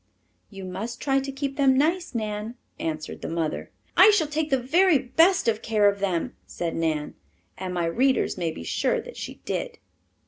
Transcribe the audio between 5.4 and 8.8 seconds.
of care of them," said Nan, and my readers may be